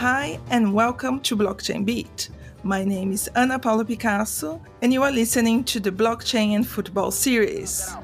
[0.00, 2.30] Hi, and welcome to Blockchain Beat.
[2.62, 7.10] My name is Ana Paula Picasso, and you are listening to the Blockchain and Football
[7.10, 7.94] series.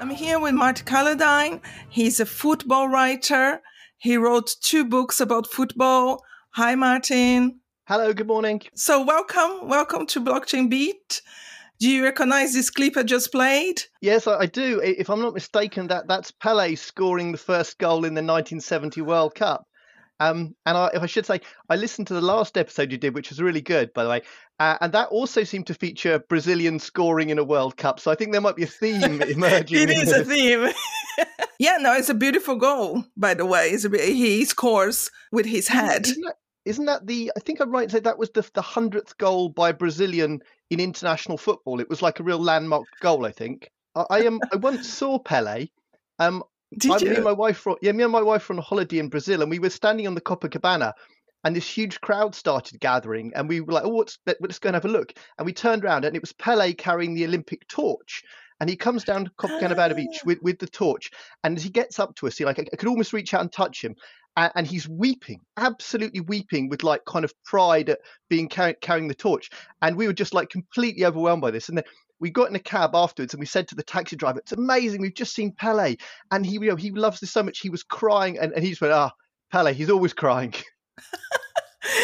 [0.00, 1.60] I'm here with Martin Calladine.
[1.90, 3.60] He's a football writer.
[3.98, 6.24] He wrote two books about football.
[6.52, 7.59] Hi, Martin.
[7.90, 8.62] Hello, good morning.
[8.76, 11.22] So, welcome, welcome to Blockchain Beat.
[11.80, 13.82] Do you recognize this clip I just played?
[14.00, 14.80] Yes, I do.
[14.80, 19.34] If I'm not mistaken, that that's Pele scoring the first goal in the 1970 World
[19.34, 19.66] Cup.
[20.20, 23.12] Um, and I, if I should say, I listened to the last episode you did,
[23.12, 24.22] which was really good, by the way.
[24.60, 27.98] Uh, and that also seemed to feature Brazilian scoring in a World Cup.
[27.98, 29.78] So I think there might be a theme emerging.
[29.78, 30.72] it is a theme.
[31.58, 33.74] yeah, no, it's a beautiful goal, by the way.
[33.74, 36.06] A, he scores with his head.
[36.06, 37.32] Isn't that, isn't that the?
[37.36, 40.80] I think I'm right to say that was the the hundredth goal by Brazilian in
[40.80, 41.80] international football.
[41.80, 43.24] It was like a real landmark goal.
[43.24, 43.70] I think.
[43.94, 44.40] I, I am.
[44.52, 45.66] I once saw Pele.
[46.18, 46.42] Um,
[46.78, 47.10] Did I, you?
[47.10, 49.08] Me and my wife were, yeah, me and my wife were on a holiday in
[49.08, 50.92] Brazil, and we were standing on the Copacabana,
[51.44, 54.76] and this huge crowd started gathering, and we were like, "Oh, what's, let's go and
[54.76, 58.22] have a look." And we turned around, and it was Pele carrying the Olympic torch,
[58.60, 60.26] and he comes down to Copacabana Beach Ah.
[60.26, 61.10] with, with the torch,
[61.42, 63.50] and as he gets up to us, he like I could almost reach out and
[63.50, 63.96] touch him,
[64.36, 69.14] and, he's weeping, absolutely weeping with like kind of pride at being carry, carrying the
[69.14, 69.50] torch,
[69.82, 71.84] and we were just like completely overwhelmed by this, and then
[72.20, 75.00] we got in a cab afterwards and we said to the taxi driver, "It's amazing.
[75.00, 75.96] We've just seen Pele,
[76.30, 77.60] and he, you know, he loves this so much.
[77.60, 79.12] He was crying, and, and he just went, ah,
[79.50, 79.72] Pele.
[79.72, 80.54] He's always crying."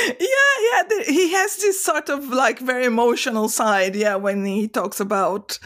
[0.09, 0.83] yeah, yeah.
[0.89, 3.95] The, he has this sort of like very emotional side.
[3.95, 5.59] Yeah, when he talks about,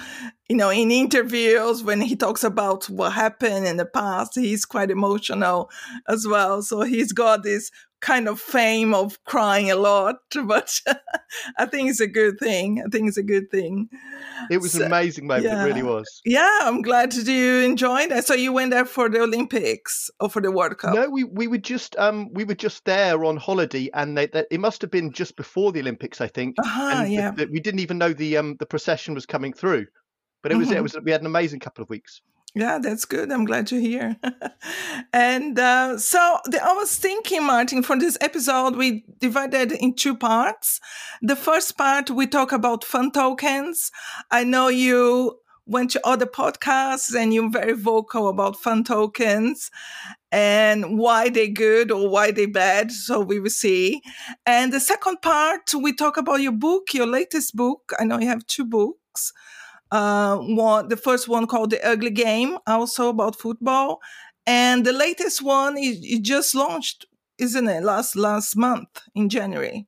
[0.50, 4.90] you know, in interviews, when he talks about what happened in the past, he's quite
[4.90, 5.70] emotional
[6.08, 6.60] as well.
[6.62, 7.70] So he's got this
[8.00, 10.80] kind of fame of crying a lot, but
[11.58, 12.82] I think it's a good thing.
[12.84, 13.88] I think it's a good thing.
[14.50, 15.46] It was So- an amazing moment.
[15.46, 16.20] It really was.
[16.24, 18.24] Yeah, I'm glad you enjoyed it.
[18.26, 20.94] So you went there for the Olympics or for the World Cup?
[20.94, 24.44] No, we, we were just um we were just there on holiday, and they, they,
[24.50, 26.56] it must have been just before the Olympics, I think.
[26.64, 27.30] Ah, and the- yeah.
[27.30, 29.86] the- we didn't even know the um the procession was coming through,
[30.42, 30.76] but it was Mhm.
[30.76, 32.20] it was we had an amazing couple of weeks.
[32.54, 33.30] Yeah, that's good.
[33.30, 34.16] I'm glad to hear.
[35.12, 40.16] and uh, so the, I was thinking, Martin, for this episode, we divided in two
[40.16, 40.80] parts.
[41.22, 43.92] The first part, we talk about fun tokens.
[44.32, 49.70] I know you went to other podcasts and you're very vocal about fun tokens
[50.32, 52.90] and why they're good or why they're bad.
[52.90, 54.02] So we will see.
[54.44, 57.92] And the second part, we talk about your book, your latest book.
[58.00, 59.32] I know you have two books
[59.90, 64.00] uh, one, the first one called The Ugly Game, also about football.
[64.46, 67.06] And the latest one is it just launched,
[67.38, 67.82] isn't it?
[67.82, 69.86] Last last month in January.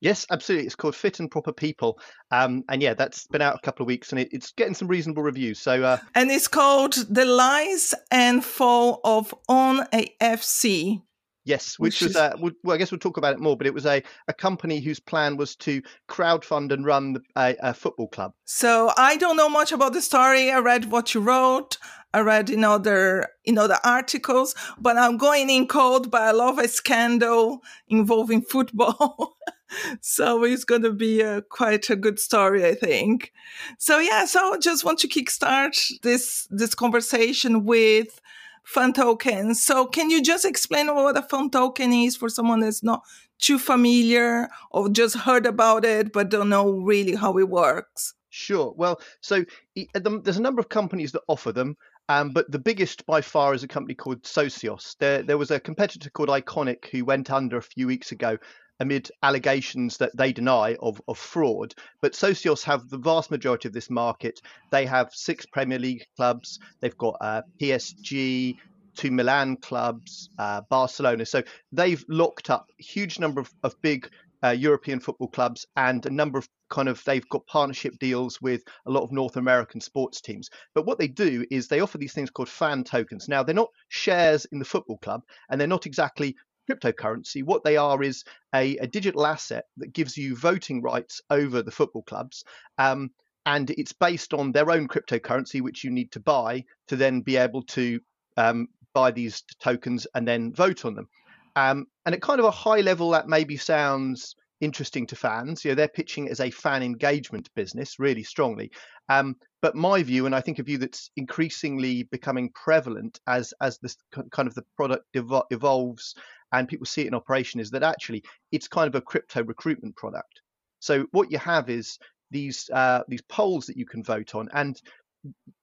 [0.00, 0.66] Yes, absolutely.
[0.66, 1.98] It's called Fit and Proper People,
[2.30, 4.88] um and yeah, that's been out a couple of weeks, and it, it's getting some
[4.88, 5.60] reasonable reviews.
[5.60, 11.02] So uh, And it's called The Lies and Fall of OWN AFC.
[11.44, 13.56] Yes, which, Which was uh, we'll, well, I guess we'll talk about it more.
[13.56, 17.56] But it was a, a company whose plan was to crowdfund and run the, a,
[17.60, 18.32] a football club.
[18.44, 20.52] So I don't know much about the story.
[20.52, 21.78] I read what you wrote.
[22.14, 26.10] I read in other in other articles, but I'm going in cold.
[26.10, 29.36] But I love a scandal involving football,
[30.00, 33.32] so it's going to be a, quite a good story, I think.
[33.78, 38.20] So yeah, so I just want to kickstart this this conversation with
[38.62, 39.62] fun tokens.
[39.62, 43.02] So can you just explain what a fun token is for someone that's not
[43.38, 48.14] too familiar or just heard about it but don't know really how it works?
[48.30, 48.72] Sure.
[48.76, 51.76] Well, so the- there's a number of companies that offer them,
[52.08, 54.96] um, but the biggest by far is a company called Socios.
[54.98, 58.38] There, there was a competitor called Iconic who went under a few weeks ago
[58.80, 61.74] amid allegations that they deny of, of fraud.
[62.00, 64.40] But Socios have the vast majority of this market.
[64.70, 66.58] They have six Premier League clubs.
[66.80, 68.56] They've got uh, PSG,
[68.94, 71.26] two Milan clubs, uh, Barcelona.
[71.26, 74.08] So they've locked up huge number of, of big
[74.44, 78.62] uh, European football clubs and a number of kind of they've got partnership deals with
[78.86, 80.48] a lot of North American sports teams.
[80.74, 83.28] But what they do is they offer these things called fan tokens.
[83.28, 86.34] Now they're not shares in the football club and they're not exactly
[86.70, 87.42] cryptocurrency.
[87.44, 88.24] What they are is
[88.54, 92.44] a, a digital asset that gives you voting rights over the football clubs.
[92.78, 93.10] Um,
[93.44, 97.36] and it's based on their own cryptocurrency, which you need to buy to then be
[97.36, 98.00] able to
[98.36, 101.08] um, buy these tokens and then vote on them.
[101.56, 105.64] Um, and at kind of a high level, that maybe sounds interesting to fans.
[105.64, 108.70] You know, they're pitching it as a fan engagement business really strongly.
[109.08, 113.78] Um, but my view, and I think a view that's increasingly becoming prevalent as as
[113.78, 113.96] this
[114.30, 116.14] kind of the product evo- evolves
[116.52, 118.22] and people see it in operation, is that actually
[118.52, 120.40] it's kind of a crypto recruitment product.
[120.80, 121.98] So what you have is
[122.30, 124.80] these uh, these polls that you can vote on, and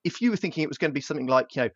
[0.04, 1.70] if you were thinking it was going to be something like, you know,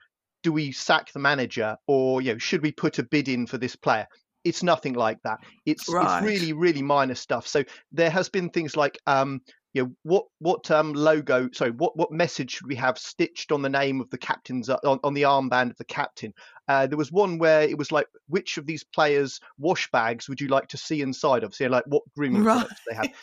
[0.43, 3.57] do we sack the manager or you know should we put a bid in for
[3.57, 4.07] this player
[4.44, 5.40] it's nothing like that.
[5.66, 6.18] It's right.
[6.18, 7.48] it's really really minor stuff.
[7.48, 9.42] So there has been things like um
[9.74, 13.62] you know what what um logo sorry what what message should we have stitched on
[13.62, 16.34] the name of the captain's uh, on, on the armband of the captain.
[16.68, 20.40] Uh, there was one where it was like which of these players wash bags would
[20.40, 21.54] you like to see inside of?
[21.54, 22.60] So like what grooming right.
[22.60, 23.10] products they have.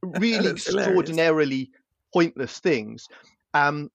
[0.00, 1.72] Really extraordinarily
[2.12, 3.08] pointless things.
[3.52, 3.90] Um,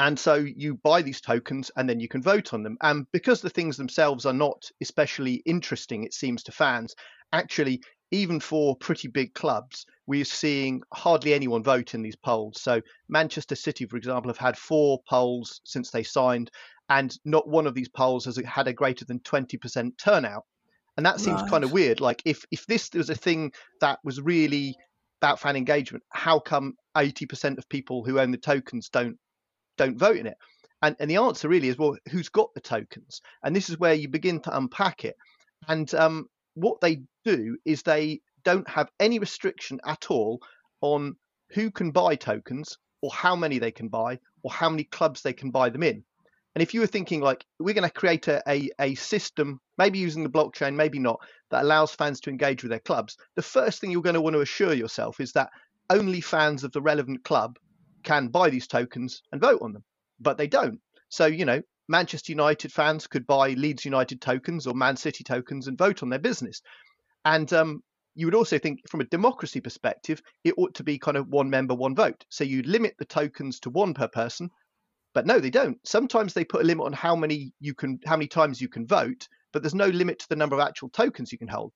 [0.00, 2.78] and so you buy these tokens and then you can vote on them.
[2.80, 6.94] And because the things themselves are not especially interesting, it seems to fans,
[7.34, 12.62] actually, even for pretty big clubs, we're seeing hardly anyone vote in these polls.
[12.62, 12.80] So
[13.10, 16.50] Manchester City, for example, have had four polls since they signed,
[16.88, 20.44] and not one of these polls has had a greater than 20% turnout.
[20.96, 21.50] And that seems right.
[21.50, 22.00] kind of weird.
[22.00, 23.52] Like if if this was a thing
[23.82, 24.74] that was really
[25.20, 29.18] about fan engagement, how come 80% of people who own the tokens don't
[29.80, 30.36] don't vote in it.
[30.82, 33.20] And, and the answer really is, well, who's got the tokens?
[33.42, 35.16] And this is where you begin to unpack it.
[35.68, 40.40] And um, what they do is they don't have any restriction at all
[40.80, 41.16] on
[41.52, 45.32] who can buy tokens or how many they can buy or how many clubs they
[45.32, 46.02] can buy them in.
[46.54, 49.98] And if you were thinking like we're going to create a, a, a, system, maybe
[49.98, 53.80] using the blockchain, maybe not, that allows fans to engage with their clubs, the first
[53.80, 55.50] thing you're going to want to assure yourself is that
[55.90, 57.58] only fans of the relevant club
[58.02, 59.84] can buy these tokens and vote on them,
[60.20, 60.80] but they don't.
[61.08, 65.66] So, you know, Manchester United fans could buy Leeds United tokens or Man City tokens
[65.66, 66.62] and vote on their business.
[67.24, 67.82] And um,
[68.14, 71.50] you would also think, from a democracy perspective, it ought to be kind of one
[71.50, 72.24] member, one vote.
[72.28, 74.50] So you limit the tokens to one per person,
[75.14, 75.78] but no, they don't.
[75.84, 78.86] Sometimes they put a limit on how many you can, how many times you can
[78.86, 81.72] vote, but there's no limit to the number of actual tokens you can hold.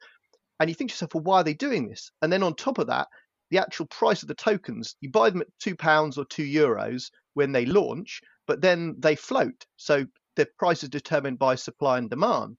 [0.60, 2.12] And you think to yourself, well, why are they doing this?
[2.22, 3.08] And then on top of that,
[3.54, 7.08] the actual price of the tokens, you buy them at two pounds or two euros
[7.34, 9.64] when they launch, but then they float.
[9.76, 12.56] So the price is determined by supply and demand.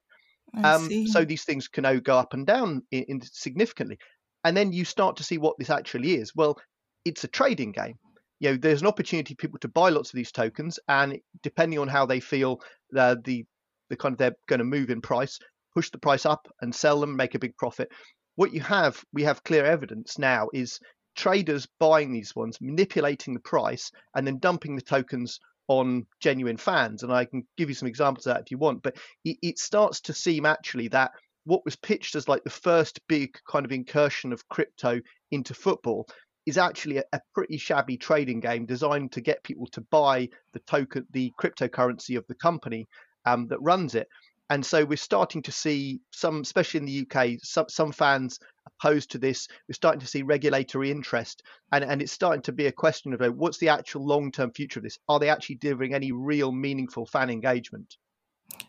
[0.64, 3.98] Um, so these things can go up and down in, in significantly.
[4.44, 6.34] And then you start to see what this actually is.
[6.34, 6.56] Well,
[7.04, 7.98] it's a trading game.
[8.40, 11.78] You know, there's an opportunity for people to buy lots of these tokens, and depending
[11.78, 12.60] on how they feel,
[12.96, 13.44] uh, the
[13.90, 15.38] the kind of they're going to move in price,
[15.74, 17.90] push the price up and sell them, make a big profit
[18.36, 20.80] what you have, we have clear evidence now, is
[21.16, 27.02] traders buying these ones, manipulating the price, and then dumping the tokens on genuine fans.
[27.02, 28.82] And I can give you some examples of that if you want.
[28.82, 31.12] But it, it starts to seem actually that
[31.44, 35.00] what was pitched as like the first big kind of incursion of crypto
[35.30, 36.06] into football
[36.44, 40.60] is actually a, a, pretty shabby trading game designed to get people to buy the
[40.60, 42.86] token, the cryptocurrency of the company
[43.24, 44.08] um, that runs it
[44.50, 49.10] and so we're starting to see some, especially in the UK, some, some fans opposed
[49.10, 49.48] to this.
[49.68, 53.20] We're starting to see regulatory interest, and, and it's starting to be a question of
[53.34, 54.98] what's the actual long term future of this?
[55.08, 57.96] Are they actually delivering any real meaningful fan engagement?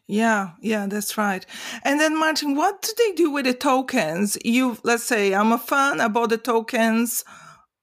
[0.07, 1.45] Yeah, yeah, that's right.
[1.83, 4.37] And then Martin, what do they do with the tokens?
[4.43, 7.23] You let's say I'm a fan, I bought the tokens,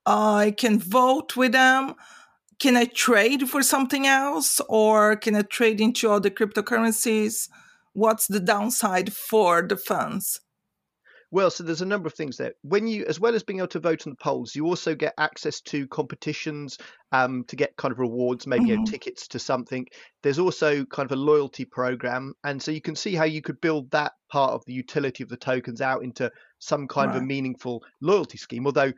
[0.05, 1.95] I can vote with them.
[2.59, 7.49] Can I trade for something else or can I trade into other cryptocurrencies?
[7.95, 10.41] What's the downside for the fans?
[11.35, 12.53] Well, so there's a number of things there.
[12.63, 15.15] When you, as well as being able to vote on the polls, you also get
[15.19, 16.79] access to competitions
[17.11, 18.69] um, to get kind of rewards, maybe mm-hmm.
[18.69, 18.93] you know, mm-hmm.
[18.93, 19.85] tickets to something.
[20.23, 23.61] There's also kind of a loyalty program, and so you can see how you could
[23.61, 26.31] build that part of the utility of the tokens out into
[26.61, 27.17] some kind right.
[27.17, 28.65] of a meaningful loyalty scheme.
[28.65, 28.93] Although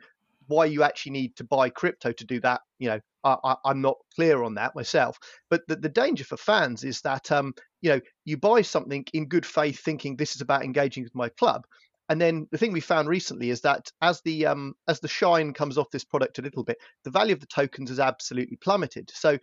[0.45, 3.97] why you actually need to buy crypto to do that, you know, I, am not
[4.15, 5.17] clear on that myself.
[5.49, 9.27] But the, the danger for fans is that, um, you know, you buy something in
[9.27, 11.65] good faith, thinking this is about engaging with my club,
[12.09, 15.53] and then the thing we found recently is that as the um, as the shine
[15.53, 19.11] comes off this product a little bit, the value of the tokens has absolutely plummeted.
[19.13, 19.37] So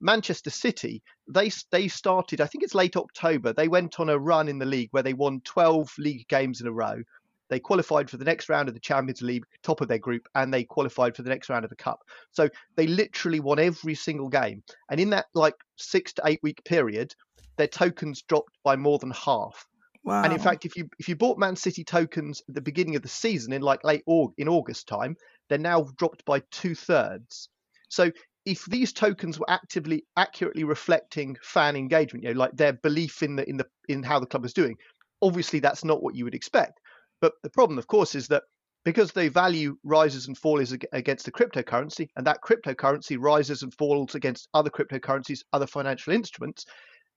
[0.00, 4.48] Manchester City, they they started, I think it's late October, they went on a run
[4.48, 7.02] in the league where they won 12 league games in a row.
[7.48, 10.54] They qualified for the next round of the Champions League, top of their group, and
[10.54, 11.98] they qualified for the next round of the Cup.
[12.30, 14.62] So they literally won every single game.
[14.88, 17.12] And in that like six to eight week period,
[17.60, 19.66] their tokens dropped by more than half.
[20.02, 20.22] Wow.
[20.24, 23.02] And in fact, if you if you bought Man City tokens at the beginning of
[23.02, 25.14] the season in like late August, in August time,
[25.48, 27.50] they're now dropped by two thirds.
[27.90, 28.10] So
[28.46, 33.36] if these tokens were actively accurately reflecting fan engagement, you know, like their belief in
[33.36, 34.76] the in the in how the club is doing,
[35.20, 36.80] obviously that's not what you would expect.
[37.20, 38.44] But the problem, of course, is that
[38.86, 44.14] because the value rises and falls against the cryptocurrency, and that cryptocurrency rises and falls
[44.14, 46.64] against other cryptocurrencies, other financial instruments,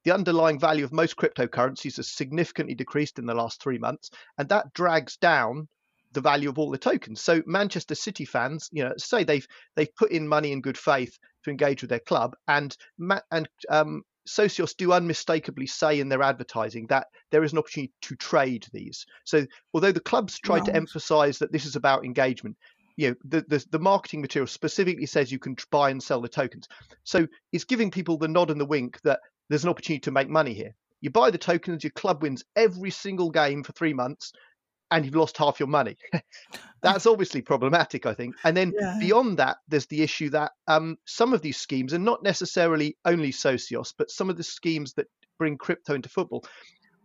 [0.03, 4.49] the underlying value of most cryptocurrencies has significantly decreased in the last three months, and
[4.49, 5.67] that drags down
[6.13, 7.21] the value of all the tokens.
[7.21, 11.17] So Manchester City fans, you know, say they've they've put in money in good faith
[11.43, 12.75] to engage with their club, and
[13.31, 18.15] and um, Socios do unmistakably say in their advertising that there is an opportunity to
[18.15, 19.05] trade these.
[19.25, 20.65] So although the clubs try right.
[20.65, 22.57] to emphasise that this is about engagement,
[22.95, 26.29] you know the, the, the marketing material specifically says you can buy and sell the
[26.29, 26.67] tokens.
[27.03, 29.19] So it's giving people the nod and the wink that
[29.49, 30.75] there's an opportunity to make money here.
[31.01, 34.31] You buy the tokens, your club wins every single game for three months,
[34.91, 35.97] and you've lost half your money.
[36.81, 38.35] That's obviously problematic, I think.
[38.43, 38.97] And then yeah.
[38.99, 43.31] beyond that, there's the issue that um, some of these schemes, and not necessarily only
[43.31, 45.07] Socios, but some of the schemes that
[45.37, 46.45] bring crypto into football,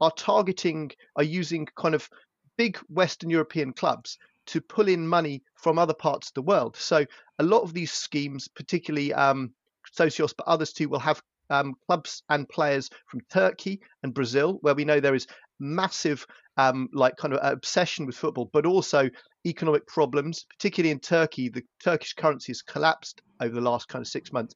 [0.00, 2.08] are targeting, are using kind of
[2.56, 6.76] big Western European clubs to pull in money from other parts of the world.
[6.76, 7.04] So
[7.38, 9.52] a lot of these schemes, particularly um,
[9.96, 14.74] Socios, but others too, will have um, clubs and players from Turkey and Brazil, where
[14.74, 15.26] we know there is
[15.60, 16.26] massive
[16.56, 19.08] um, like kind of obsession with football, but also
[19.46, 21.48] economic problems, particularly in Turkey.
[21.48, 24.54] The Turkish currency has collapsed over the last kind of six months.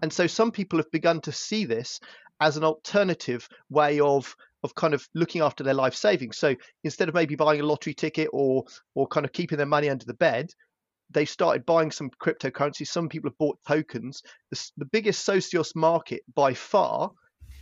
[0.00, 2.00] And so some people have begun to see this
[2.40, 4.34] as an alternative way of
[4.64, 6.38] of kind of looking after their life savings.
[6.38, 9.90] So instead of maybe buying a lottery ticket or or kind of keeping their money
[9.90, 10.52] under the bed,
[11.12, 12.86] they started buying some cryptocurrency.
[12.86, 14.22] Some people have bought tokens.
[14.50, 17.10] The, the biggest socios market by far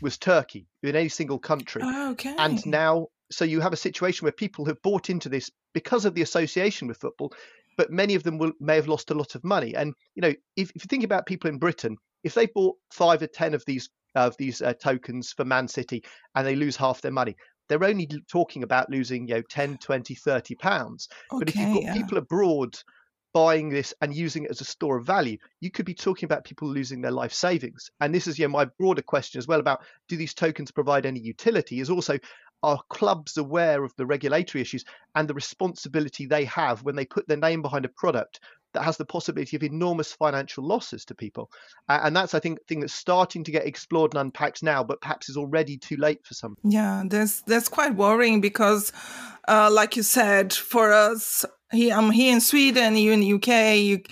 [0.00, 1.83] was Turkey in any single country.
[1.85, 2.35] Oh, okay.
[2.38, 6.14] And now, so you have a situation where people have bought into this because of
[6.14, 7.33] the association with football,
[7.76, 9.75] but many of them will, may have lost a lot of money.
[9.75, 13.23] And you know, if, if you think about people in Britain, if they bought five
[13.23, 16.02] or ten of these of these uh, tokens for Man City
[16.35, 17.37] and they lose half their money,
[17.71, 21.75] they're only talking about losing you know 10 20 30 pounds okay, but if you've
[21.75, 21.95] got yeah.
[21.95, 22.76] people abroad
[23.32, 26.44] buying this and using it as a store of value, you could be talking about
[26.44, 27.90] people losing their life savings.
[28.00, 31.06] And this is you know, my broader question as well about do these tokens provide
[31.06, 31.80] any utility?
[31.80, 32.18] Is also
[32.62, 34.84] are clubs aware of the regulatory issues
[35.14, 38.40] and the responsibility they have when they put their name behind a product
[38.72, 41.50] that has the possibility of enormous financial losses to people.
[41.88, 45.00] Uh, and that's, I think, thing that's starting to get explored and unpacked now, but
[45.00, 46.56] perhaps is already too late for some.
[46.62, 48.92] Yeah, that's that's quite worrying because,
[49.49, 53.77] uh, like you said, for us, here I'm here in Sweden, you in the UK,
[53.79, 54.03] you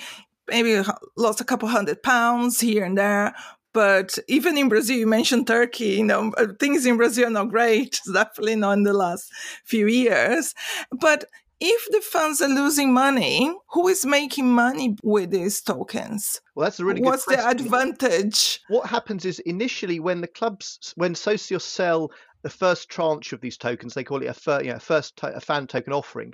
[0.48, 0.82] maybe
[1.16, 3.34] lost a couple hundred pounds here and there.
[3.74, 7.50] But even in Brazil, you mentioned Turkey, you know, uh, things in Brazil are not
[7.50, 9.30] great, definitely not in the last
[9.64, 10.54] few years.
[10.90, 11.24] But
[11.60, 16.40] if the funds are losing money, who is making money with these tokens?
[16.54, 18.60] Well, that's a really good What's the advantage?
[18.68, 22.10] What happens is initially when the clubs, when Socios sell
[22.42, 25.34] the first tranche of these tokens, they call it a, fir, you know, first to-
[25.34, 26.32] a fan token offering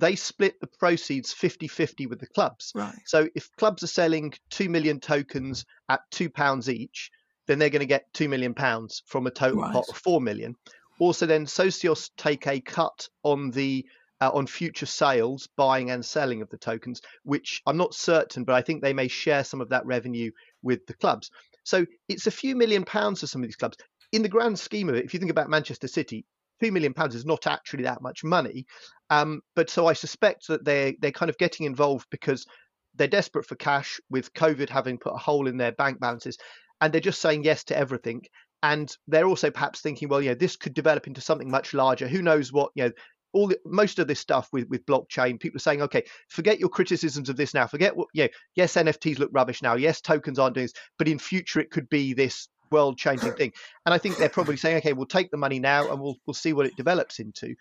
[0.00, 2.72] they split the proceeds 50-50 with the clubs.
[2.74, 2.98] Right.
[3.06, 7.10] So if clubs are selling 2 million tokens at 2 pounds each,
[7.46, 9.72] then they're going to get 2 million pounds from a total right.
[9.72, 10.54] pot of 4 million.
[10.98, 13.86] Also then Socios take a cut on the
[14.20, 18.56] uh, on future sales, buying and selling of the tokens, which I'm not certain, but
[18.56, 21.30] I think they may share some of that revenue with the clubs.
[21.62, 23.76] So it's a few million pounds for some of these clubs.
[24.10, 26.24] In the grand scheme of it, if you think about Manchester City,
[26.60, 28.66] two million pounds is not actually that much money.
[29.10, 32.46] Um, but so I suspect that they they're kind of getting involved because
[32.94, 36.36] they're desperate for cash with COVID having put a hole in their bank balances,
[36.80, 38.22] and they're just saying yes to everything.
[38.62, 42.08] And they're also perhaps thinking, well, yeah, this could develop into something much larger.
[42.08, 42.92] Who knows what you know?
[43.34, 46.70] All the, most of this stuff with, with blockchain, people are saying, okay, forget your
[46.70, 47.66] criticisms of this now.
[47.66, 49.74] Forget what, yeah, yes, NFTs look rubbish now.
[49.74, 53.52] Yes, tokens aren't doing this, but in future it could be this world changing thing.
[53.86, 56.34] And I think they're probably saying, okay, we'll take the money now and we'll we'll
[56.34, 57.54] see what it develops into.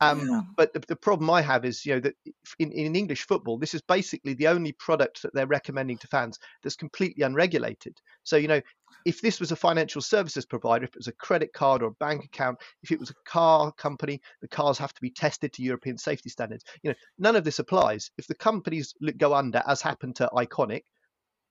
[0.00, 0.40] Um, yeah.
[0.56, 2.14] But the, the, problem I have is, you know, that
[2.58, 6.38] in, in English football, this is basically the only product that they're recommending to fans
[6.62, 8.00] that's completely unregulated.
[8.22, 8.60] So, you know,
[9.04, 11.92] if this was a financial services provider, if it was a credit card or a
[11.92, 15.62] bank account, if it was a car company, the cars have to be tested to
[15.62, 16.64] European safety standards.
[16.82, 18.10] You know, none of this applies.
[18.18, 20.82] If the companies go under, as happened to Iconic,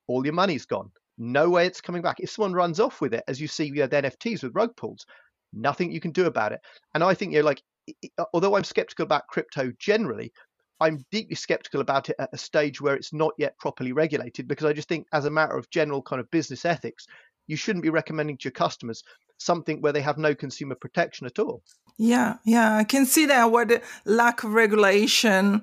[0.08, 2.20] all your money's gone no way it's coming back.
[2.20, 5.06] If someone runs off with it, as you see with NFTs with rug pulls,
[5.54, 6.62] nothing you can do about it.
[6.96, 7.62] And I think you know, like,
[8.34, 10.34] although I'm skeptical about crypto generally,
[10.80, 14.66] I'm deeply skeptical about it at a stage where it's not yet properly regulated because
[14.66, 17.06] I just think, as a matter of general kind of business ethics,
[17.46, 19.04] you shouldn't be recommending to your customers
[19.38, 21.62] something where they have no consumer protection at all.
[21.98, 25.62] Yeah, yeah, I can see that where the lack of regulation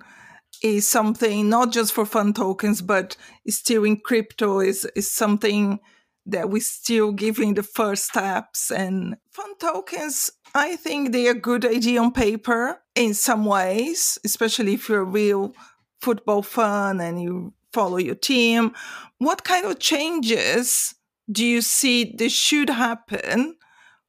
[0.62, 3.16] is something not just for fun tokens, but
[3.48, 5.80] still in crypto is, is something
[6.26, 8.70] that we're still giving the first steps.
[8.70, 12.82] And fun tokens, I think they are a good idea on paper.
[12.94, 15.54] in some ways, especially if you're a real
[16.00, 18.72] football fan and you follow your team.
[19.18, 20.94] What kind of changes
[21.30, 23.56] do you see this should happen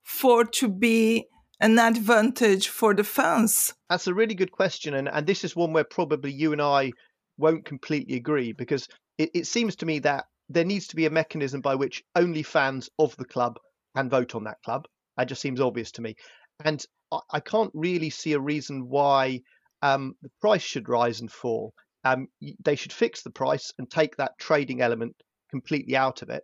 [0.01, 1.28] for to be
[1.59, 3.73] an advantage for the fans?
[3.89, 4.93] That's a really good question.
[4.93, 6.91] And, and this is one where probably you and I
[7.37, 8.87] won't completely agree because
[9.17, 12.43] it, it seems to me that there needs to be a mechanism by which only
[12.43, 13.59] fans of the club
[13.95, 14.87] can vote on that club.
[15.17, 16.15] That just seems obvious to me.
[16.63, 19.41] And I, I can't really see a reason why
[19.81, 21.73] um, the price should rise and fall.
[22.03, 22.27] Um,
[22.63, 25.15] they should fix the price and take that trading element
[25.49, 26.43] completely out of it.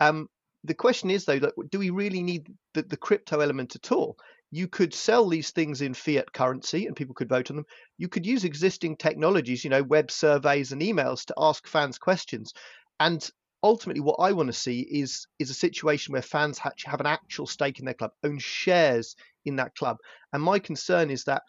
[0.00, 0.28] Um,
[0.66, 4.16] the question is though, do we really need the, the crypto element at all?
[4.50, 7.66] You could sell these things in fiat currency and people could vote on them.
[7.98, 12.52] You could use existing technologies, you know, web surveys and emails to ask fans questions.
[13.00, 13.28] And
[13.62, 17.46] ultimately what I want to see is is a situation where fans have an actual
[17.46, 19.96] stake in their club, own shares in that club.
[20.32, 21.42] And my concern is that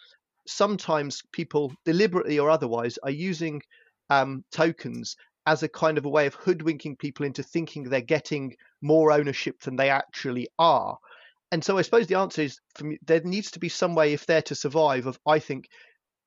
[0.48, 3.62] sometimes people deliberately or otherwise are using
[4.10, 5.16] um, tokens
[5.48, 9.62] as a kind of a way of hoodwinking people into thinking they're getting more ownership
[9.62, 10.98] than they actually are.
[11.54, 14.26] And so I suppose the answer is me, there needs to be some way, if
[14.26, 15.70] they're to survive, of I think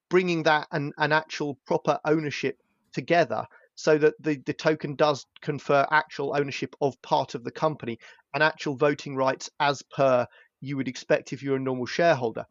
[0.08, 2.56] bringing that and an actual proper ownership
[2.94, 7.98] together so that the, the token does confer actual ownership of part of the company
[8.32, 10.26] and actual voting rights as per
[10.62, 12.46] you would expect if you're a normal shareholder.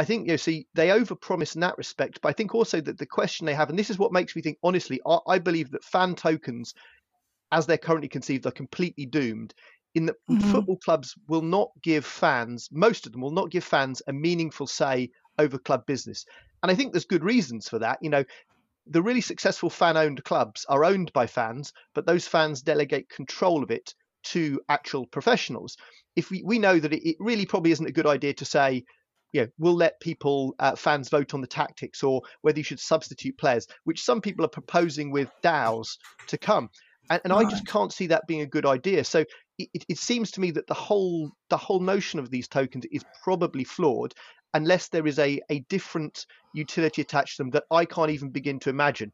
[0.00, 2.96] I think you know, see, they overpromise in that respect, but I think also that
[2.96, 5.70] the question they have, and this is what makes me think, honestly, I, I believe
[5.72, 6.72] that fan tokens,
[7.52, 9.52] as they're currently conceived, are completely doomed.
[9.94, 10.50] In that mm-hmm.
[10.50, 14.66] football clubs will not give fans, most of them will not give fans a meaningful
[14.66, 16.24] say over club business.
[16.62, 17.98] And I think there's good reasons for that.
[18.00, 18.24] You know,
[18.86, 23.62] the really successful fan owned clubs are owned by fans, but those fans delegate control
[23.62, 25.76] of it to actual professionals.
[26.16, 28.84] If we, we know that it, it really probably isn't a good idea to say,
[29.32, 32.80] you know, we'll let people, uh, fans vote on the tactics or whether you should
[32.80, 35.96] substitute players, which some people are proposing with DAOs
[36.28, 36.68] to come.
[37.10, 37.46] And, and right.
[37.46, 39.04] I just can't see that being a good idea.
[39.04, 39.24] So
[39.58, 43.04] it, it seems to me that the whole the whole notion of these tokens is
[43.22, 44.14] probably flawed
[44.54, 48.58] unless there is a, a different utility attached to them that I can't even begin
[48.60, 49.12] to imagine.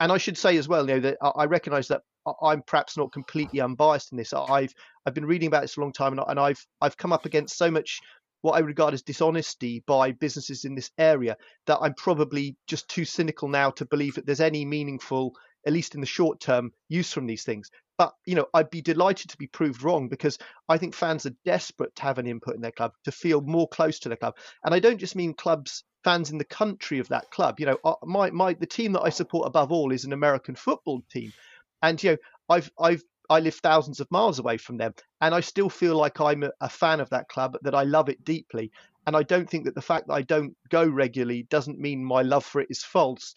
[0.00, 2.02] And I should say as well, you know, that I recognise that
[2.42, 4.32] I'm perhaps not completely unbiased in this.
[4.32, 4.74] I've
[5.06, 7.56] I've been reading about this a long time, and, and I've I've come up against
[7.56, 8.00] so much
[8.44, 11.34] what I regard as dishonesty by businesses in this area
[11.66, 15.34] that I'm probably just too cynical now to believe that there's any meaningful,
[15.66, 17.70] at least in the short term, use from these things.
[17.96, 20.36] But you know, I'd be delighted to be proved wrong because
[20.68, 23.66] I think fans are desperate to have an input in their club, to feel more
[23.66, 24.36] close to their club.
[24.62, 27.58] And I don't just mean clubs fans in the country of that club.
[27.58, 30.54] You know, uh, my my the team that I support above all is an American
[30.54, 31.32] football team,
[31.80, 32.16] and you know,
[32.50, 36.20] I've I've I live thousands of miles away from them, and I still feel like
[36.20, 38.70] I'm a, a, fan of that club, that I love it deeply.
[39.06, 42.22] And I don't think that the fact that I don't go regularly doesn't mean my
[42.22, 43.34] love for it is false.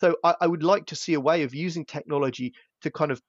[0.00, 3.22] So I, I would like to see a way of using technology to kind of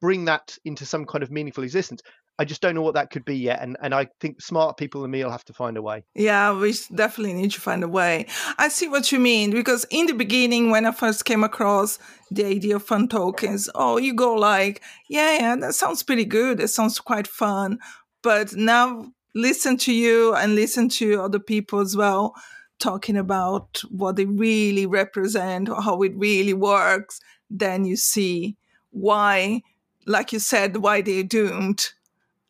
[0.00, 2.02] bring that into some kind of meaningful existence.
[2.38, 3.62] I just don't know what that could be yet.
[3.62, 6.04] And, and I think smart people than me will have to find a way.
[6.14, 8.26] Yeah, we definitely need to find a way.
[8.58, 11.98] I see what you mean because in the beginning, when I first came across
[12.30, 16.58] the idea of fun tokens, oh, you go like, yeah, yeah, that sounds pretty good.
[16.58, 17.78] It sounds quite fun.
[18.22, 22.34] But now listen to you and listen to other people as well
[22.80, 27.20] talking about what they really represent, or how it really works.
[27.48, 28.56] Then you see
[28.90, 29.62] why,
[30.06, 31.90] like you said, why they're doomed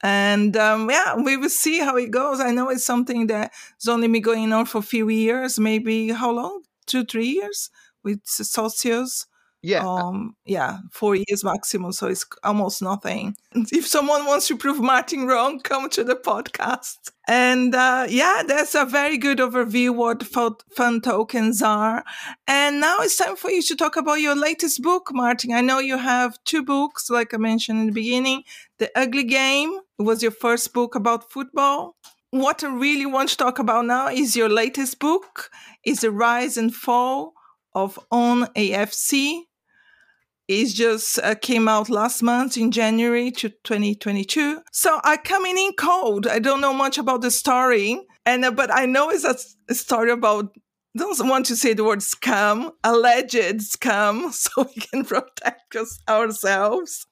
[0.04, 2.38] and um, yeah, we will see how it goes.
[2.40, 6.30] I know it's something that's only been going on for a few years, maybe how
[6.30, 6.62] long?
[6.86, 7.70] Two, three years
[8.02, 9.26] with Socios.
[9.64, 9.82] Yeah.
[9.82, 11.92] Um, yeah, four years maximum.
[11.92, 13.34] So it's almost nothing.
[13.72, 16.98] If someone wants to prove Martin wrong, come to the podcast.
[17.26, 20.22] And uh, yeah, that's a very good overview what
[20.76, 22.04] fun tokens are.
[22.46, 25.54] And now it's time for you to talk about your latest book, Martin.
[25.54, 28.42] I know you have two books, like I mentioned in the beginning.
[28.78, 31.96] The Ugly Game was your first book about football.
[32.32, 35.48] What I really want to talk about now is your latest book,
[35.86, 37.32] is the rise and fall
[37.72, 39.44] of OWN AFC
[40.48, 44.60] it just uh, came out last month in January to 2022.
[44.72, 46.26] So I come in in cold.
[46.26, 49.36] I don't know much about the story, and uh, but I know it's a,
[49.70, 50.54] a story about.
[50.96, 57.06] Don't want to say the word scam, alleged scam, so we can protect us ourselves.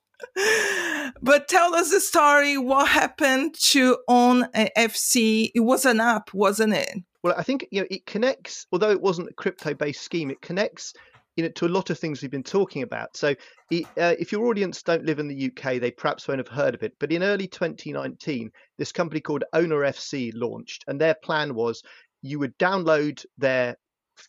[1.21, 2.59] but tell us the story.
[2.59, 5.51] What happened to OWN FC?
[5.55, 6.99] It was an app, wasn't it?
[7.25, 8.66] Well, I think you know it connects.
[8.73, 10.92] Although it wasn't a crypto-based scheme, it connects
[11.37, 13.16] you know to a lot of things we've been talking about.
[13.16, 16.75] So uh, if your audience don't live in the UK, they perhaps won't have heard
[16.75, 16.95] of it.
[16.99, 21.83] But in early 2019, this company called Owner FC launched, and their plan was
[22.23, 23.77] you would download their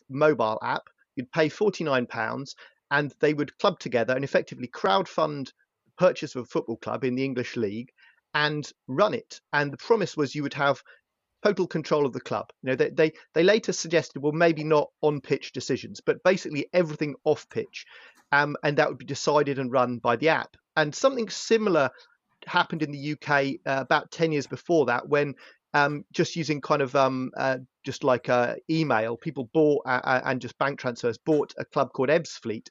[0.08, 2.54] mobile app, you'd pay £49,
[2.90, 7.14] and they would club together and effectively crowdfund the purchase of a football club in
[7.14, 7.90] the English League
[8.34, 9.40] and run it.
[9.52, 10.82] And the promise was you would have
[11.44, 12.50] total control of the club.
[12.62, 16.68] You know, they, they, they later suggested, well, maybe not on pitch decisions, but basically
[16.72, 17.84] everything off pitch.
[18.32, 20.56] Um, and that would be decided and run by the app.
[20.76, 21.90] And something similar
[22.46, 25.34] happened in the UK uh, about 10 years before that when
[25.74, 30.20] um, just using kind of um, uh, just like uh, email, people bought uh, uh,
[30.24, 32.68] and just bank transfers bought a club called Ebbsfleet,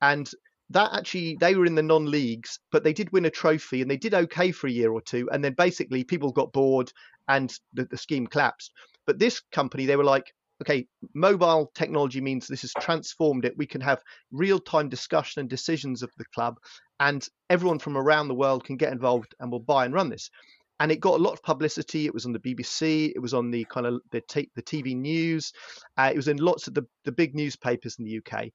[0.00, 0.30] and
[0.70, 3.96] that actually they were in the non-leagues, but they did win a trophy and they
[3.96, 6.92] did okay for a year or two, and then basically people got bored
[7.28, 8.72] and the, the scheme collapsed.
[9.06, 13.56] But this company, they were like, okay, mobile technology means this has transformed it.
[13.56, 14.02] We can have
[14.32, 16.56] real-time discussion and decisions of the club,
[16.98, 20.30] and everyone from around the world can get involved and will buy and run this
[20.80, 22.06] and it got a lot of publicity.
[22.06, 23.12] It was on the BBC.
[23.14, 25.52] It was on the kind of the, t- the TV news.
[25.96, 28.48] Uh, it was in lots of the, the big newspapers in the UK.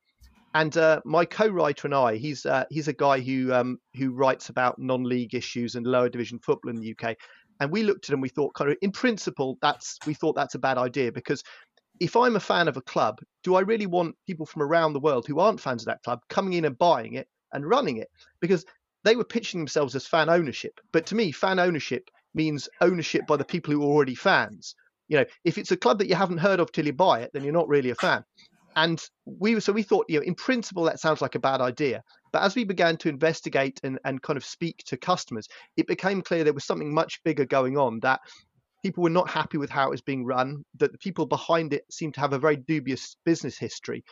[0.54, 4.50] And uh, my co-writer and I, he's uh, he's a guy who um, who writes
[4.50, 7.16] about non-league issues and lower division football in the UK.
[7.60, 8.22] And we looked at him.
[8.22, 11.44] We thought, kind of, in principle, that's we thought that's a bad idea because
[12.02, 15.00] if I'm a fan of a club, do I really want people from around the
[15.00, 18.10] world who aren't fans of that club coming in and buying it and running it?
[18.42, 18.66] Because
[19.04, 20.80] they were pitching themselves as fan ownership.
[20.92, 24.76] But to me, fan ownership means ownership by the people who are already fans.
[25.08, 27.32] You know, if it's a club that you haven't heard of till you buy it,
[27.34, 28.24] then you're not really a fan.
[28.76, 32.04] And we so we thought, you know, in principle that sounds like a bad idea.
[32.32, 36.22] But as we began to investigate and, and kind of speak to customers, it became
[36.22, 38.22] clear there was something much bigger going on that
[38.84, 41.84] people were not happy with how it was being run, that the people behind it
[41.92, 44.04] seemed to have a very dubious business history.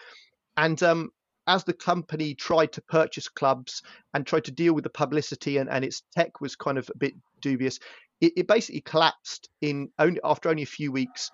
[0.58, 1.10] And um,
[1.48, 3.82] as the company tried to purchase clubs
[4.14, 6.98] and tried to deal with the publicity and, and its tech was kind of a
[6.98, 7.80] bit dubious,
[8.22, 11.32] it, it basically collapsed in only after only a few weeks.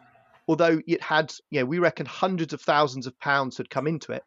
[0.47, 4.11] Although it had, you know, we reckon hundreds of thousands of pounds had come into
[4.11, 4.23] it,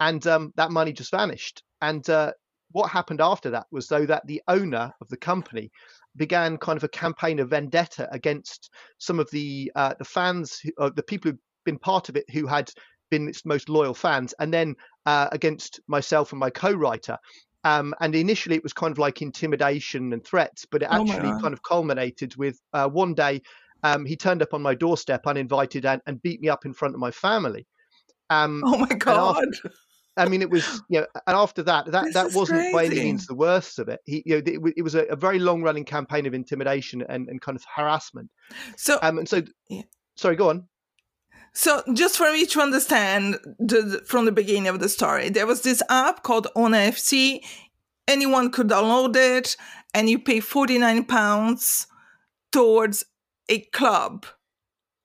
[0.00, 1.62] and um, that money just vanished.
[1.80, 2.32] And uh,
[2.72, 5.70] what happened after that was though that the owner of the company
[6.16, 10.90] began kind of a campaign of vendetta against some of the uh, the fans, uh,
[10.94, 12.70] the people who'd been part of it, who had
[13.10, 14.74] been its most loyal fans, and then
[15.06, 17.16] uh, against myself and my co-writer.
[17.64, 21.30] Um, and initially, it was kind of like intimidation and threats, but it oh actually
[21.30, 23.42] oh kind of culminated with uh, one day
[23.82, 26.94] um, he turned up on my doorstep uninvited and, and, beat me up in front
[26.94, 27.66] of my family.
[28.30, 29.46] Um, oh my god!
[29.54, 29.70] After,
[30.16, 32.72] I mean, it was you know, and after that, that this that wasn't crazy.
[32.72, 34.00] by any means the worst of it.
[34.04, 37.40] He, you know, it, it was a, a very long-running campaign of intimidation and, and
[37.40, 38.30] kind of harassment.
[38.76, 39.82] So, um, and so, yeah.
[40.16, 40.66] sorry, go on.
[41.54, 45.62] So, just for me to understand the, from the beginning of the story, there was
[45.62, 47.40] this app called OwnFC.
[48.06, 49.56] Anyone could download it,
[49.94, 51.86] and you pay 49 pounds
[52.52, 53.04] towards
[53.48, 54.26] a club,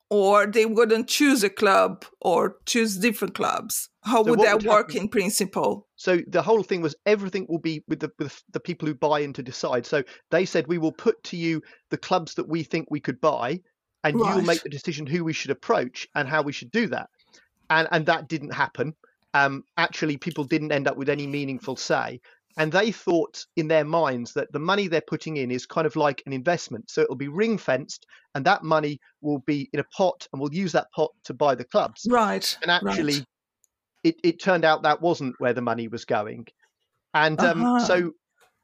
[0.10, 3.90] or they wouldn't choose a club or choose different clubs.
[4.04, 5.04] How so would that would work happen?
[5.04, 5.88] in principle?
[5.96, 9.22] So the whole thing was everything will be with the with the people who buy
[9.22, 9.86] in to decide.
[9.86, 13.20] So they said we will put to you the clubs that we think we could
[13.22, 13.62] buy,
[14.04, 14.36] and right.
[14.36, 17.10] you'll make the decision who we should approach and how we should do that.
[17.70, 18.94] And and that didn't happen.
[19.34, 22.20] Um, actually, people didn't end up with any meaningful say,
[22.58, 25.96] and they thought in their minds that the money they're putting in is kind of
[25.96, 29.86] like an investment, so it'll be ring fenced, and that money will be in a
[29.96, 32.06] pot, and we'll use that pot to buy the clubs.
[32.10, 32.58] Right.
[32.62, 33.26] And actually, right.
[34.04, 36.48] It, it turned out that wasn't where the money was going,
[37.14, 37.86] and um, uh-huh.
[37.86, 38.12] so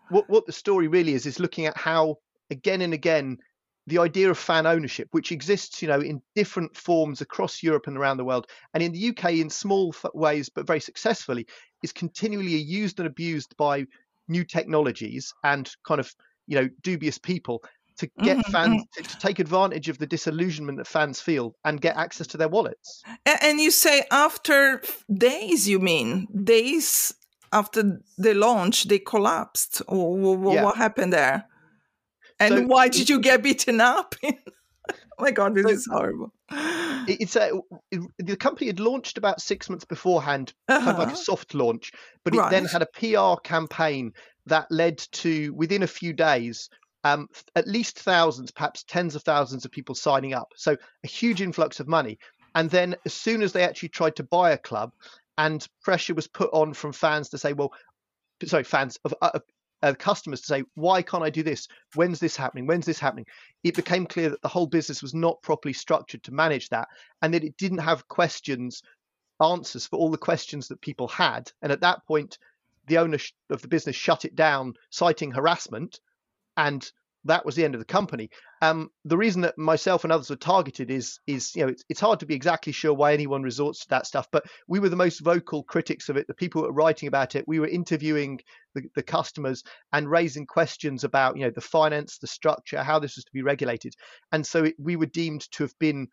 [0.10, 2.17] what what the story really is is looking at how
[2.52, 3.38] again and again
[3.88, 7.97] the idea of fan ownership, which exists, you know, in different forms across Europe and
[7.97, 11.47] around the world, and in the UK in small ways but very successfully,
[11.84, 13.86] is continually used and abused by
[14.28, 16.13] new technologies and kind of,
[16.48, 17.63] you know, dubious people
[17.98, 18.52] to get mm-hmm.
[18.52, 19.04] fans mm-hmm.
[19.04, 22.48] to, to, take advantage of the disillusionment that fans feel and get access to their
[22.48, 23.04] wallets.
[23.26, 24.82] And you say after
[25.13, 27.13] days, you mean days
[27.52, 30.63] after the launch, they collapsed, or what, yeah.
[30.63, 31.46] what happened there?
[32.39, 34.15] And so, why did you get beaten up?
[34.24, 36.34] oh my god, this so, is horrible.
[36.51, 37.51] It's a,
[37.91, 40.79] it, the company had launched about six months beforehand, uh-huh.
[40.79, 41.21] kind of like a uh-huh.
[41.23, 41.91] soft launch,
[42.23, 44.13] but it then had a PR campaign
[44.45, 46.69] that led to within a few days
[47.03, 50.51] um, at least thousands, perhaps tens of thousands of people signing up.
[50.55, 52.19] So a huge influx of money.
[52.55, 54.91] And then as soon as they actually tried to buy a club,
[55.38, 57.71] and pressure was put on from fans to say, well,
[58.45, 59.39] sorry, fans of, uh,
[59.82, 61.68] uh, customers to say, why can't I do this?
[61.96, 62.68] When's this happening?
[62.68, 63.26] When's this happening?
[63.63, 66.88] It became clear that the whole business was not properly structured to manage that
[67.22, 68.84] and that it didn't have questions,
[69.42, 71.52] answers for all the questions that people had.
[71.62, 72.38] And at that point,
[72.88, 76.00] the owner of the business shut it down, citing harassment.
[76.58, 76.89] And
[77.25, 78.29] that was the end of the company.
[78.62, 81.99] Um, the reason that myself and others were targeted is is you know it's, it's
[81.99, 84.95] hard to be exactly sure why anyone resorts to that stuff, but we were the
[84.95, 86.27] most vocal critics of it.
[86.27, 88.39] The people were writing about it, we were interviewing
[88.75, 93.15] the, the customers and raising questions about you know the finance, the structure, how this
[93.17, 93.93] was to be regulated,
[94.32, 96.08] and so it, we were deemed to have been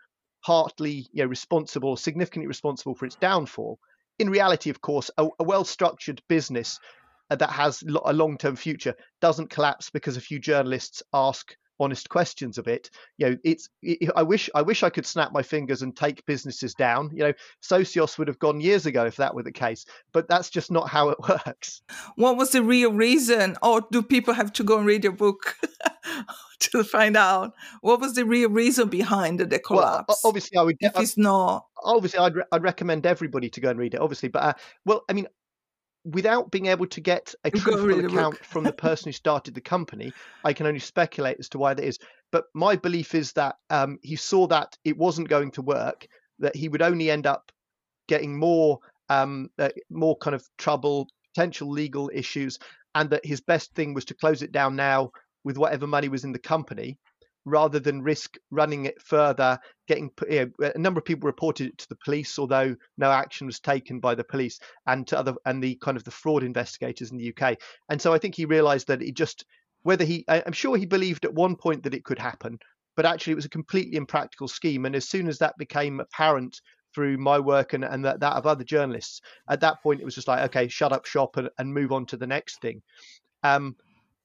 [0.45, 3.79] partly you know responsible, significantly responsible for its downfall.
[4.19, 9.51] In reality, of course, a, a well-structured business uh, that has a long-term future doesn't
[9.51, 12.91] collapse because a few journalists ask honest questions of it.
[13.19, 16.25] You know it's it, i wish i wish i could snap my fingers and take
[16.27, 17.11] businesses down.
[17.13, 20.51] You know socios would have gone years ago if that were the case but that's
[20.51, 21.83] just not how it works.
[22.17, 23.57] What was the real reason?
[23.63, 25.57] Or do people have to go and read your book
[26.61, 27.53] to find out?
[27.81, 30.07] What was the real reason behind the collapse?
[30.09, 31.67] well, obviously i would if it's not.
[31.85, 34.53] obviously I'd, I'd recommend everybody to go and read it obviously but uh,
[34.85, 35.27] well i mean
[36.07, 40.13] without being able to get a truthful account from the person who started the company,
[40.45, 41.99] I can only speculate as to why that is.
[42.31, 46.07] But my belief is that um, he saw that it wasn't going to work,
[46.39, 47.51] that he would only end up
[48.09, 52.59] getting more, um, uh, more kind of trouble, potential legal issues,
[52.95, 55.11] and that his best thing was to close it down now
[55.45, 56.99] with whatever money was in the company
[57.47, 61.79] rather than risk running it further, getting you know, a number of people reported it
[61.79, 65.63] to the police, although no action was taken by the police and to other and
[65.63, 67.57] the kind of the fraud investigators in the UK.
[67.89, 69.47] And so I think he realised that he just
[69.85, 72.59] whether he I'm sure he believed at one point that it could happen,
[72.97, 74.85] but actually it was a completely impractical scheme.
[74.85, 76.61] And as soon as that became apparent
[76.93, 80.17] through my work and, and that, that of other journalists, at that point it was
[80.17, 82.83] just like, okay, shut up shop and, and move on to the next thing.
[83.45, 83.77] Um,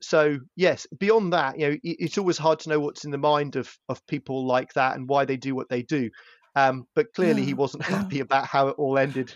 [0.01, 3.55] so yes beyond that you know it's always hard to know what's in the mind
[3.55, 6.09] of of people like that and why they do what they do.
[6.53, 9.33] Um, but clearly yeah, he wasn't happy about how it all ended.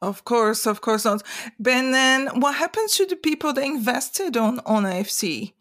[0.00, 1.22] Of course of course not.
[1.58, 5.52] Ben then what happens to the people that invested on on afc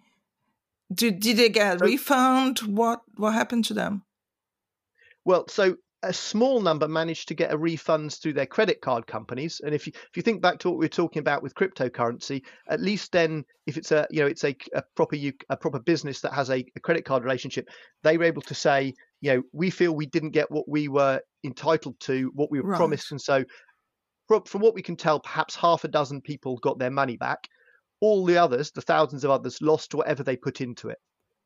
[0.94, 2.60] did, did they get so, refund?
[2.60, 4.04] What what happened to them?
[5.26, 9.62] Well so a small number managed to get a refunds through their credit card companies.
[9.64, 12.44] And if you if you think back to what we were talking about with cryptocurrency,
[12.70, 15.16] at least then if it's a you know it's a, a proper
[15.50, 17.70] a proper business that has a, a credit card relationship,
[18.04, 21.20] they were able to say you know we feel we didn't get what we were
[21.44, 22.78] entitled to, what we were right.
[22.78, 23.44] promised, and so
[24.46, 27.48] from what we can tell, perhaps half a dozen people got their money back.
[28.02, 30.98] All the others, the thousands of others, lost whatever they put into it.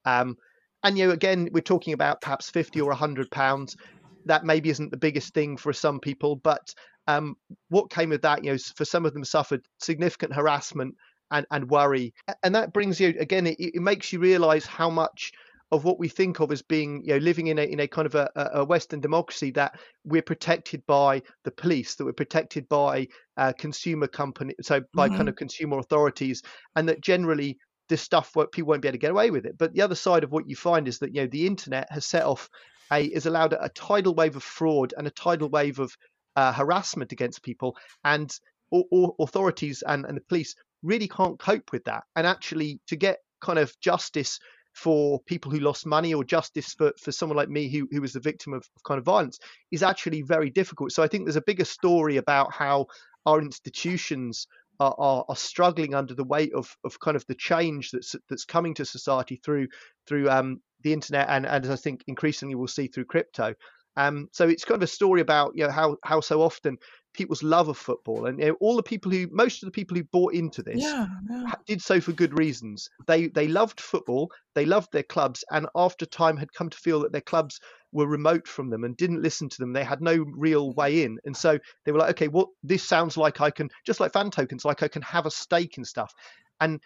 [0.04, 0.36] Um,
[0.84, 3.78] and you know, again, we're talking about perhaps fifty or hundred pounds
[4.26, 6.74] that maybe isn't the biggest thing for some people, but
[7.08, 7.36] um,
[7.70, 10.96] what came of that, you know, for some of them suffered significant harassment
[11.32, 12.14] and, and worry.
[12.44, 15.32] And that brings you, again, it, it makes you realize how much
[15.72, 18.06] of what we think of as being, you know, living in a in a kind
[18.06, 23.08] of a, a Western democracy that we're protected by the police, that we're protected by
[23.38, 25.18] uh, consumer company, so by mm-hmm.
[25.18, 26.44] kind of consumer authorities,
[26.76, 27.58] and that generally
[27.88, 29.58] this stuff people won't be able to get away with it.
[29.58, 32.06] But the other side of what you find is that you know the internet has
[32.06, 32.50] set off
[32.92, 35.96] a is allowed a tidal wave of fraud and a tidal wave of
[36.36, 38.32] uh, harassment against people, and
[38.72, 42.04] or, or authorities and, and the police really can't cope with that.
[42.16, 44.40] And actually, to get kind of justice
[44.74, 48.14] for people who lost money or justice for, for someone like me who, who was
[48.14, 49.38] the victim of, of kind of violence
[49.72, 50.92] is actually very difficult.
[50.92, 52.88] So I think there's a bigger story about how
[53.26, 54.48] our institutions
[54.82, 58.46] are, are, are, struggling under the weight of, of kind of the change that's that's
[58.46, 59.68] coming to society through
[60.08, 63.54] through um, the internet and, and as I think increasingly we'll see through crypto.
[63.98, 66.78] Um, so it's kind of a story about you know how how so often
[67.14, 69.98] people's love of football and you know, all the people who most of the people
[69.98, 71.52] who bought into this yeah, yeah.
[71.66, 72.90] did so for good reasons.
[73.08, 77.02] They they loved football, they loved their clubs, and after time had come to feel
[77.02, 77.60] that their clubs
[77.92, 79.74] were remote from them and didn't listen to them.
[79.74, 83.18] They had no real way in, and so they were like, okay, well, this sounds
[83.18, 86.14] like I can just like fan tokens, like I can have a stake in stuff.
[86.62, 86.80] And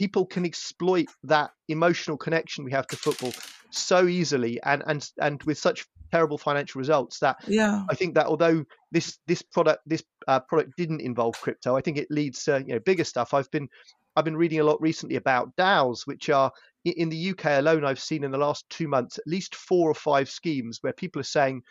[0.00, 3.32] people can exploit that emotional connection we have to football
[3.68, 7.84] so easily and and and with such terrible financial results that yeah.
[7.90, 11.98] I think that although this this product this uh, product didn't involve crypto i think
[11.98, 13.34] it leads to you know bigger stuff.
[13.34, 13.68] I've been
[14.16, 16.50] i've been reading a lot recently about daos which are
[16.84, 19.94] in the uk alone i've seen in the last two months at least four or
[20.10, 21.62] five schemes where people are saying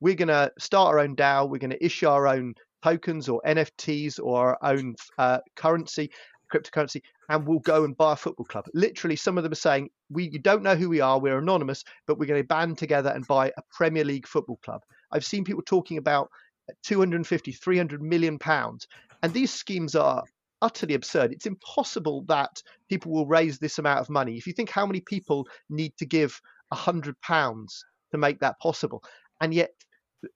[0.00, 2.54] we're going to start our own dao we're going to issue our own
[2.84, 6.10] tokens or nfts or our own uh, currency
[6.52, 8.66] cryptocurrency and we'll go and buy a football club.
[8.74, 11.84] Literally, some of them are saying, we you don't know who we are, we're anonymous,
[12.06, 14.82] but we're going to band together and buy a Premier League football club.
[15.12, 16.28] I've seen people talking about
[16.68, 18.86] uh, 250, 300 million pounds.
[19.22, 20.24] And these schemes are
[20.60, 21.32] utterly absurd.
[21.32, 24.36] It's impossible that people will raise this amount of money.
[24.36, 28.58] If you think how many people need to give a hundred pounds to make that
[28.60, 29.02] possible,
[29.40, 29.70] and yet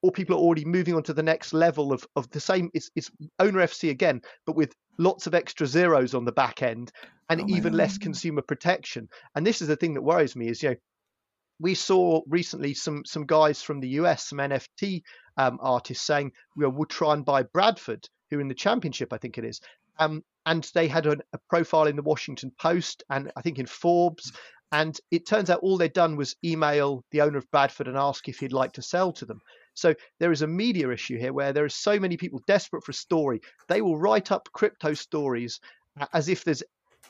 [0.03, 2.91] or people are already moving on to the next level of, of the same it's,
[2.97, 6.93] it's owner fc again but with lots of extra zeros on the back end,
[7.29, 9.09] and oh even less consumer protection.
[9.35, 10.77] And this is the thing that worries me: is you know
[11.59, 15.03] we saw recently some some guys from the US, some NFT
[15.37, 19.19] um, artists saying we will we'll try and buy Bradford, who in the championship I
[19.19, 19.61] think it is,
[19.99, 23.67] um, and they had a, a profile in the Washington Post and I think in
[23.67, 24.33] Forbes.
[24.73, 28.29] And it turns out all they'd done was email the owner of Bradford and ask
[28.29, 29.41] if he'd like to sell to them.
[29.77, 32.91] So there is a media issue here where there are so many people desperate for
[32.91, 35.61] a story, they will write up crypto stories
[36.01, 36.63] uh, as if there's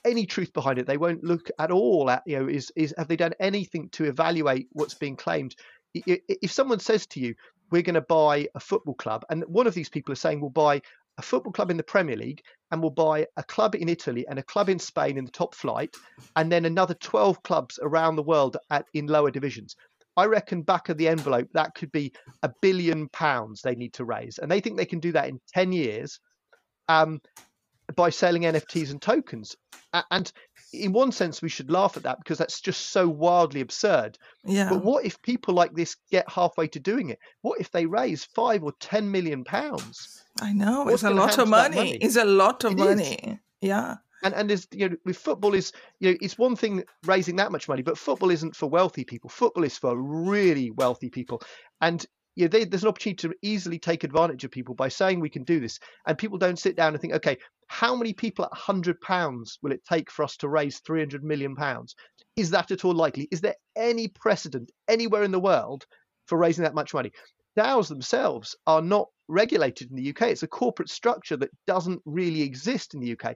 [0.05, 0.87] any truth behind it.
[0.87, 4.05] They won't look at all at you know is is have they done anything to
[4.05, 5.55] evaluate what's being claimed.
[5.95, 7.35] If someone says to you,
[7.71, 10.51] "We're going to buy a football club," and one of these people are saying, "We'll
[10.51, 10.83] buy
[11.19, 14.39] a football club in the Premier League and we'll buy a club in Italy and
[14.39, 15.97] a club in Spain in the top flight,
[16.35, 19.77] and then another 12 clubs around the world at in lower divisions.
[20.17, 24.05] I reckon back of the envelope that could be a billion pounds they need to
[24.05, 26.21] raise, and they think they can do that in 10 years.
[26.89, 27.21] Um,
[27.95, 29.55] by selling NFTs and tokens.
[30.11, 30.31] And
[30.73, 34.19] in one sense, we should laugh at that because that's just so wildly absurd.
[34.45, 34.69] Yeah.
[34.71, 37.19] But what if people like this get halfway to doing it?
[37.43, 40.25] What if they raise five or 10 million pounds?
[40.41, 41.77] I know What's it's a lot of money.
[41.77, 41.99] money.
[42.01, 43.15] It's a lot of it money.
[43.15, 43.39] Is.
[43.61, 43.97] Yeah.
[44.27, 47.53] And and there's you know with football is you know it's one thing raising that
[47.53, 49.31] much money, but football isn't for wealthy people.
[49.31, 51.41] Football is for really wealthy people.
[51.81, 55.21] And you know, they, there's an opportunity to easily take advantage of people by saying
[55.21, 58.45] we can do this, and people don't sit down and think, okay, how many people
[58.45, 61.95] at 100 pounds will it take for us to raise 300 million pounds?
[62.37, 63.29] Is that at all likely?
[63.31, 65.87] Is there any precedent anywhere in the world
[66.27, 67.13] for raising that much money?
[67.57, 70.23] DAOs themselves are not regulated in the UK.
[70.29, 73.35] It's a corporate structure that doesn't really exist in the UK.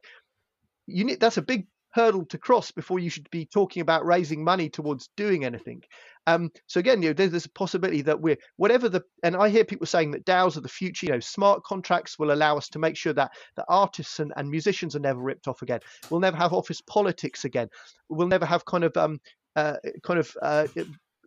[0.90, 4.44] You need, that's a big hurdle to cross before you should be talking about raising
[4.44, 5.82] money towards doing anything.
[6.26, 9.64] Um, so again, you know, there's, a possibility that we're whatever the and I hear
[9.64, 11.06] people saying that DAOs are the future.
[11.06, 14.48] You know, smart contracts will allow us to make sure that the artists and, and
[14.48, 15.80] musicians are never ripped off again.
[16.10, 17.68] We'll never have office politics again.
[18.08, 19.20] We'll never have kind of um,
[19.56, 20.66] uh, kind of uh,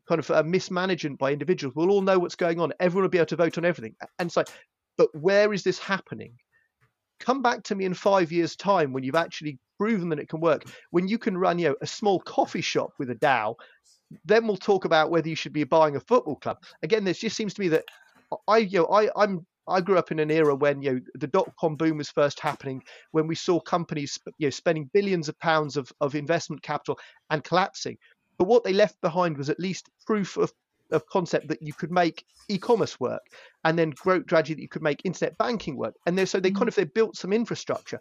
[0.08, 1.76] kind of uh, mismanagement by individuals.
[1.76, 2.72] We'll all know what's going on.
[2.80, 3.96] Everyone will be able to vote on everything.
[4.20, 4.44] And so,
[4.98, 6.36] but where is this happening?
[7.24, 10.42] Come back to me in five years' time when you've actually proven that it can
[10.42, 10.66] work.
[10.92, 13.56] When you can run, you know, a small coffee shop with a DAO,
[14.26, 16.58] then we'll talk about whether you should be buying a football club.
[16.84, 17.86] Again, this just seems to me that
[18.48, 21.28] I, you know, I, I'm I grew up in an era when you know the
[21.28, 25.40] dot com boom was first happening, when we saw companies you know spending billions of
[25.40, 27.98] pounds of, of investment capital and collapsing.
[28.38, 30.52] But what they left behind was at least proof of,
[30.94, 33.22] of concept that you could make e-commerce work,
[33.64, 35.96] and then grow gradually that you could make internet banking work.
[36.06, 36.68] And so they kind mm.
[36.70, 38.00] of they built some infrastructure.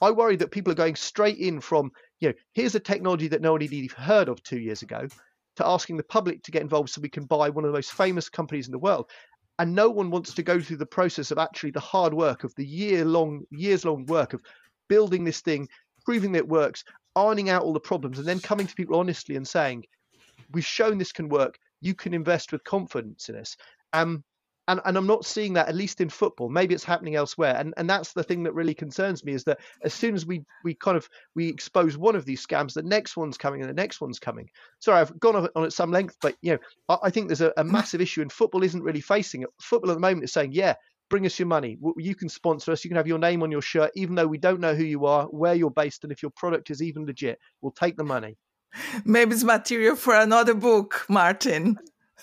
[0.00, 3.42] I worry that people are going straight in from you know here's a technology that
[3.42, 5.08] no one had even heard of two years ago,
[5.56, 7.92] to asking the public to get involved so we can buy one of the most
[7.92, 9.10] famous companies in the world.
[9.58, 12.52] And no one wants to go through the process of actually the hard work of
[12.56, 14.42] the year long, years long work of
[14.88, 15.68] building this thing,
[16.04, 16.82] proving that it works,
[17.14, 19.84] ironing out all the problems and then coming to people honestly and saying,
[20.52, 21.58] we've shown this can work.
[21.84, 23.56] You can invest with confidence in this.
[23.92, 24.24] Um,
[24.68, 26.48] and, and I'm not seeing that at least in football.
[26.48, 29.58] Maybe it's happening elsewhere, and and that's the thing that really concerns me is that
[29.82, 33.16] as soon as we we kind of we expose one of these scams, the next
[33.16, 34.48] one's coming and the next one's coming.
[34.78, 37.42] Sorry, I've gone on, on at some length, but you know I, I think there's
[37.42, 39.50] a, a massive issue, and football isn't really facing it.
[39.60, 40.74] Football at the moment is saying, yeah,
[41.10, 41.76] bring us your money.
[41.98, 42.84] You can sponsor us.
[42.84, 45.04] You can have your name on your shirt, even though we don't know who you
[45.04, 47.38] are, where you're based, and if your product is even legit.
[47.60, 48.36] We'll take the money.
[49.04, 51.78] Maybe it's material for another book, Martin,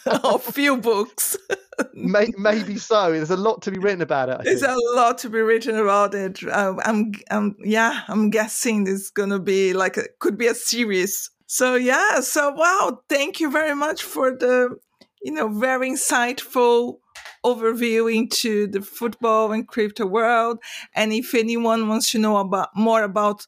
[0.23, 1.37] or few books.
[1.93, 3.11] maybe so.
[3.11, 4.41] There's a lot to be written about it.
[4.43, 6.43] There's a lot to be written about it.
[6.51, 11.29] Um, I'm, I'm, yeah, I'm guessing it's gonna be like a, could be a series.
[11.47, 14.77] So yeah, so wow, thank you very much for the,
[15.21, 16.97] you know, very insightful
[17.45, 20.59] overview into the football and crypto world.
[20.95, 23.47] And if anyone wants to know about more about